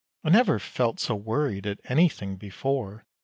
I 0.23 0.31
never 0.31 0.57
felt 0.57 0.99
so 0.99 1.13
worried 1.13 1.67
at 1.67 1.79
anything 1.85 2.35
before! 2.35 3.05